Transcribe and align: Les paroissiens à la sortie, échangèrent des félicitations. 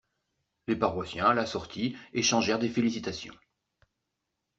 Les 0.67 0.75
paroissiens 0.75 1.27
à 1.27 1.35
la 1.35 1.45
sortie, 1.45 1.95
échangèrent 2.11 2.57
des 2.57 2.69
félicitations. 2.69 3.35